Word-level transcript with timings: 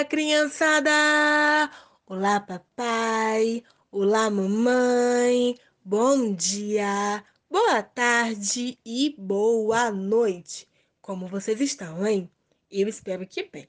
Olá, 0.00 0.08
criançada! 0.08 1.70
Olá, 2.06 2.40
papai! 2.40 3.62
Olá, 3.92 4.30
mamãe! 4.30 5.58
Bom 5.84 6.32
dia, 6.32 7.22
boa 7.50 7.82
tarde 7.82 8.78
e 8.82 9.14
boa 9.18 9.90
noite! 9.90 10.66
Como 11.02 11.26
vocês 11.26 11.60
estão, 11.60 12.06
hein? 12.06 12.30
Eu 12.70 12.88
espero 12.88 13.26
que 13.26 13.42
bem. 13.42 13.68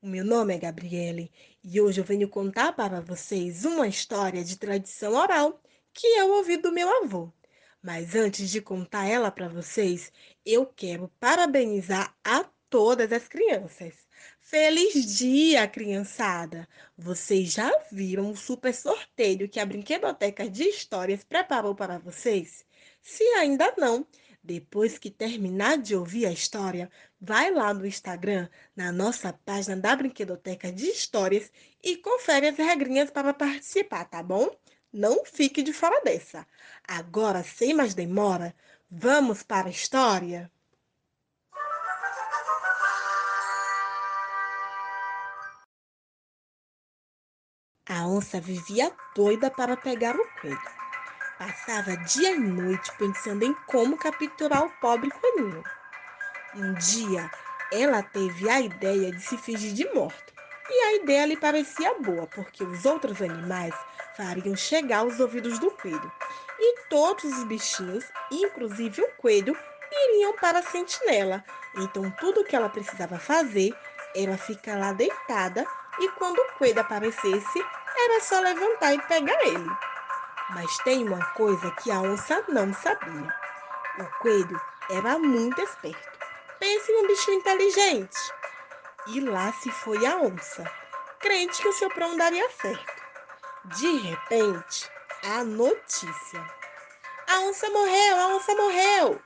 O 0.00 0.06
meu 0.06 0.24
nome 0.24 0.54
é 0.54 0.58
Gabriele 0.58 1.28
e 1.64 1.80
hoje 1.80 2.00
eu 2.00 2.04
venho 2.04 2.28
contar 2.28 2.72
para 2.74 3.00
vocês 3.00 3.64
uma 3.64 3.88
história 3.88 4.44
de 4.44 4.56
tradição 4.56 5.14
oral 5.14 5.60
que 5.92 6.06
eu 6.06 6.34
ouvi 6.34 6.56
do 6.56 6.70
meu 6.70 7.02
avô. 7.02 7.32
Mas 7.82 8.14
antes 8.14 8.48
de 8.48 8.60
contar 8.60 9.08
ela 9.08 9.28
para 9.28 9.48
vocês, 9.48 10.12
eu 10.46 10.66
quero 10.66 11.10
parabenizar 11.18 12.16
a 12.22 12.44
todas 12.70 13.10
as 13.10 13.26
crianças. 13.26 14.03
Feliz 14.46 15.16
dia, 15.16 15.66
criançada! 15.66 16.68
Vocês 16.98 17.50
já 17.54 17.72
viram 17.90 18.30
o 18.30 18.36
super 18.36 18.74
sorteio 18.74 19.48
que 19.48 19.58
a 19.58 19.64
Brinquedoteca 19.64 20.50
de 20.50 20.64
Histórias 20.64 21.24
preparou 21.24 21.74
para 21.74 21.98
vocês? 21.98 22.62
Se 23.02 23.24
ainda 23.38 23.72
não, 23.78 24.06
depois 24.42 24.98
que 24.98 25.10
terminar 25.10 25.78
de 25.78 25.96
ouvir 25.96 26.26
a 26.26 26.30
história, 26.30 26.90
vai 27.18 27.50
lá 27.50 27.72
no 27.72 27.86
Instagram, 27.86 28.46
na 28.76 28.92
nossa 28.92 29.32
página 29.32 29.76
da 29.76 29.96
Brinquedoteca 29.96 30.70
de 30.70 30.88
Histórias 30.88 31.50
e 31.82 31.96
confere 31.96 32.48
as 32.48 32.56
regrinhas 32.58 33.10
para 33.10 33.32
participar, 33.32 34.04
tá 34.04 34.22
bom? 34.22 34.54
Não 34.92 35.24
fique 35.24 35.62
de 35.62 35.72
fora 35.72 36.02
dessa. 36.04 36.46
Agora, 36.86 37.42
sem 37.42 37.72
mais 37.72 37.94
demora, 37.94 38.54
vamos 38.90 39.42
para 39.42 39.68
a 39.68 39.70
história? 39.70 40.52
A 47.86 48.06
onça 48.06 48.40
vivia 48.40 48.90
doida 49.14 49.50
para 49.50 49.76
pegar 49.76 50.16
o 50.16 50.26
coelho. 50.40 50.58
Passava 51.38 51.94
dia 51.98 52.30
e 52.30 52.38
noite 52.38 52.90
pensando 52.96 53.44
em 53.44 53.52
como 53.66 53.98
capturar 53.98 54.64
o 54.64 54.70
pobre 54.80 55.10
coelhinho. 55.10 55.62
Um 56.54 56.72
dia, 56.74 57.30
ela 57.70 58.02
teve 58.02 58.48
a 58.48 58.62
ideia 58.62 59.12
de 59.12 59.20
se 59.20 59.36
fingir 59.36 59.74
de 59.74 59.84
morto. 59.92 60.32
E 60.70 60.80
a 60.84 60.94
ideia 60.94 61.26
lhe 61.26 61.36
parecia 61.36 61.94
boa, 62.00 62.26
porque 62.28 62.64
os 62.64 62.86
outros 62.86 63.20
animais 63.20 63.74
fariam 64.16 64.56
chegar 64.56 65.00
aos 65.00 65.20
ouvidos 65.20 65.58
do 65.58 65.70
coelho. 65.72 66.12
E 66.58 66.88
todos 66.88 67.24
os 67.24 67.44
bichinhos, 67.44 68.06
inclusive 68.30 69.02
o 69.02 69.10
coelho, 69.18 69.54
iriam 69.92 70.34
para 70.36 70.60
a 70.60 70.62
sentinela. 70.62 71.44
Então, 71.76 72.10
tudo 72.12 72.40
o 72.40 72.44
que 72.44 72.56
ela 72.56 72.70
precisava 72.70 73.18
fazer 73.18 73.76
era 74.16 74.38
ficar 74.38 74.78
lá 74.78 74.94
deitada 74.94 75.66
e 75.98 76.08
quando 76.10 76.38
o 76.38 76.52
coelho 76.58 76.80
aparecesse, 76.80 77.64
era 77.96 78.20
só 78.20 78.40
levantar 78.40 78.94
e 78.94 79.02
pegar 79.02 79.40
ele. 79.46 79.70
Mas 80.50 80.76
tem 80.78 81.06
uma 81.06 81.24
coisa 81.32 81.70
que 81.72 81.90
a 81.90 82.00
onça 82.00 82.44
não 82.48 82.72
sabia. 82.74 83.34
O 83.98 84.04
coelho 84.20 84.60
era 84.90 85.18
muito 85.18 85.60
esperto. 85.60 86.18
Pense 86.58 86.92
num 86.92 87.06
bicho 87.06 87.30
inteligente. 87.30 88.18
E 89.06 89.20
lá 89.20 89.52
se 89.52 89.70
foi 89.70 90.04
a 90.06 90.16
onça, 90.16 90.64
crente 91.20 91.60
que 91.60 91.68
o 91.68 91.72
seu 91.72 91.90
plano 91.90 92.16
daria 92.16 92.48
certo. 92.50 93.02
De 93.76 93.96
repente, 93.98 94.90
a 95.22 95.44
notícia. 95.44 96.44
A 97.28 97.40
onça 97.40 97.68
morreu, 97.70 98.20
a 98.20 98.26
onça 98.28 98.54
morreu. 98.54 99.22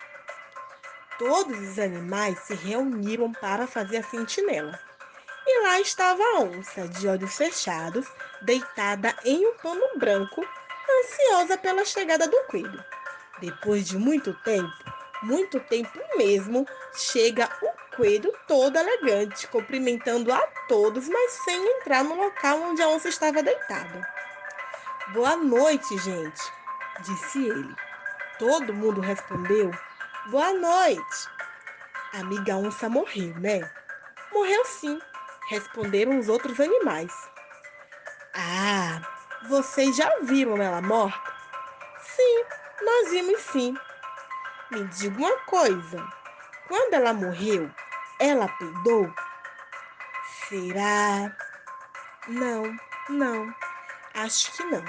Todos 1.18 1.58
os 1.58 1.78
animais 1.78 2.38
se 2.40 2.54
reuniram 2.54 3.32
para 3.32 3.66
fazer 3.66 3.98
a 3.98 4.04
sentinela. 4.04 4.87
Lá 5.68 5.80
estava 5.80 6.22
a 6.22 6.40
onça, 6.40 6.88
de 6.88 7.06
olhos 7.06 7.36
fechados, 7.36 8.10
deitada 8.40 9.14
em 9.22 9.46
um 9.46 9.52
pano 9.58 9.98
branco, 9.98 10.42
ansiosa 10.90 11.58
pela 11.58 11.84
chegada 11.84 12.26
do 12.26 12.42
coelho. 12.44 12.82
Depois 13.38 13.86
de 13.86 13.98
muito 13.98 14.32
tempo, 14.44 14.72
muito 15.22 15.60
tempo 15.60 15.90
mesmo, 16.16 16.66
chega 16.94 17.50
o 17.60 17.94
coelho 17.94 18.34
todo 18.46 18.78
elegante, 18.78 19.46
cumprimentando 19.48 20.32
a 20.32 20.40
todos, 20.68 21.06
mas 21.06 21.32
sem 21.44 21.62
entrar 21.76 22.02
no 22.02 22.14
local 22.14 22.62
onde 22.62 22.80
a 22.80 22.88
onça 22.88 23.10
estava 23.10 23.42
deitada. 23.42 24.08
Boa 25.08 25.36
noite, 25.36 25.98
gente, 25.98 26.42
disse 27.00 27.46
ele. 27.46 27.76
Todo 28.38 28.72
mundo 28.72 29.02
respondeu: 29.02 29.70
Boa 30.30 30.50
noite. 30.54 31.28
A 32.14 32.20
amiga 32.20 32.56
onça 32.56 32.88
morreu, 32.88 33.34
né? 33.38 33.70
Morreu 34.32 34.64
sim, 34.64 34.98
responderam 35.48 36.18
os 36.18 36.28
outros 36.28 36.60
animais. 36.60 37.12
Ah, 38.34 39.00
vocês 39.48 39.96
já 39.96 40.10
viram 40.22 40.62
ela 40.62 40.80
morta? 40.80 41.32
Sim, 42.02 42.44
nós 42.82 43.10
vimos 43.10 43.40
sim. 43.40 43.74
Me 44.70 44.84
diga 44.84 45.18
uma 45.18 45.36
coisa: 45.40 46.06
quando 46.68 46.94
ela 46.94 47.12
morreu, 47.12 47.70
ela 48.20 48.48
peidou? 48.48 49.12
Será? 50.48 51.34
Não, 52.28 52.76
não, 53.08 53.54
acho 54.14 54.52
que 54.52 54.64
não. 54.64 54.84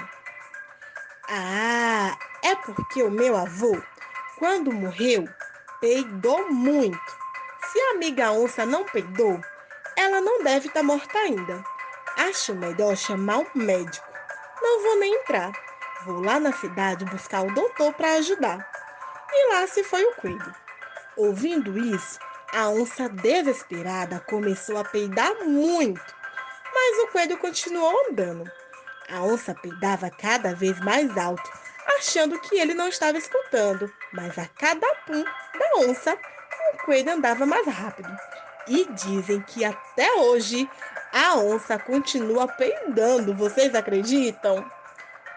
Ah, 1.28 2.16
é 2.42 2.54
porque 2.56 3.02
o 3.02 3.10
meu 3.10 3.36
avô, 3.36 3.80
quando 4.38 4.72
morreu, 4.72 5.26
peidou 5.80 6.50
muito. 6.50 7.18
Se 7.72 7.80
a 7.80 7.90
amiga 7.92 8.32
onça 8.32 8.66
não 8.66 8.84
peidou, 8.84 9.40
ela 10.00 10.20
não 10.22 10.42
deve 10.42 10.68
estar 10.68 10.80
tá 10.80 10.82
morta 10.82 11.18
ainda. 11.18 11.62
Acho 12.16 12.54
melhor 12.54 12.96
chamar 12.96 13.38
um 13.38 13.46
médico. 13.54 14.08
Não 14.62 14.82
vou 14.82 14.98
nem 14.98 15.14
entrar. 15.14 15.52
Vou 16.06 16.20
lá 16.20 16.40
na 16.40 16.52
cidade 16.52 17.04
buscar 17.04 17.42
o 17.42 17.54
doutor 17.54 17.92
para 17.92 18.14
ajudar. 18.14 18.66
E 19.30 19.52
lá 19.52 19.66
se 19.66 19.84
foi 19.84 20.02
o 20.04 20.14
coelho. 20.16 20.54
Ouvindo 21.16 21.78
isso, 21.78 22.18
a 22.52 22.70
onça 22.70 23.10
desesperada 23.10 24.20
começou 24.20 24.78
a 24.78 24.84
peidar 24.84 25.34
muito. 25.44 26.14
Mas 26.74 26.98
o 27.00 27.08
coelho 27.08 27.36
continuou 27.36 28.06
andando. 28.08 28.50
A 29.10 29.22
onça 29.22 29.54
peidava 29.54 30.08
cada 30.08 30.54
vez 30.54 30.80
mais 30.80 31.14
alto, 31.18 31.50
achando 31.98 32.40
que 32.40 32.58
ele 32.58 32.72
não 32.72 32.88
estava 32.88 33.18
escutando. 33.18 33.92
Mas 34.14 34.38
a 34.38 34.46
cada 34.46 34.86
pum 35.06 35.22
da 35.22 35.80
onça, 35.80 36.16
o 36.72 36.84
coelho 36.84 37.12
andava 37.12 37.44
mais 37.44 37.66
rápido. 37.66 38.10
E 38.66 38.86
dizem 38.92 39.40
que 39.42 39.64
até 39.64 40.12
hoje 40.14 40.68
a 41.12 41.36
onça 41.36 41.78
continua 41.78 42.46
peidando. 42.46 43.34
Vocês 43.34 43.74
acreditam? 43.74 44.64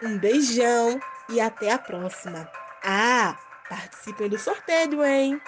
Um 0.02 0.18
beijão 0.18 1.00
e 1.28 1.40
até 1.40 1.72
a 1.72 1.78
próxima. 1.78 2.48
Ah, 2.82 3.36
participem 3.68 4.28
do 4.28 4.38
sorteio, 4.38 5.04
hein? 5.04 5.40